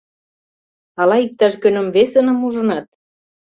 [1.01, 2.87] Ала иктаж-кӧным весыным ужынат?